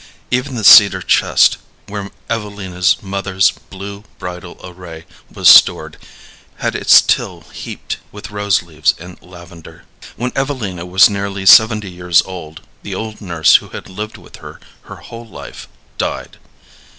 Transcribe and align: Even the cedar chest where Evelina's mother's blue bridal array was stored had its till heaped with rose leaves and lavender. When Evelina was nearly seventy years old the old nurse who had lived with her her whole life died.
Even 0.31 0.55
the 0.55 0.63
cedar 0.63 1.03
chest 1.03 1.59
where 1.85 2.09
Evelina's 2.27 3.03
mother's 3.03 3.51
blue 3.51 4.03
bridal 4.17 4.59
array 4.63 5.05
was 5.31 5.47
stored 5.47 5.97
had 6.55 6.73
its 6.73 7.01
till 7.01 7.41
heaped 7.53 7.97
with 8.11 8.31
rose 8.31 8.63
leaves 8.63 8.95
and 8.97 9.21
lavender. 9.21 9.83
When 10.15 10.31
Evelina 10.35 10.87
was 10.87 11.07
nearly 11.07 11.45
seventy 11.45 11.91
years 11.91 12.23
old 12.23 12.61
the 12.81 12.95
old 12.95 13.21
nurse 13.21 13.57
who 13.57 13.67
had 13.69 13.87
lived 13.91 14.17
with 14.17 14.37
her 14.37 14.59
her 14.85 14.95
whole 14.95 15.27
life 15.27 15.67
died. 15.99 16.39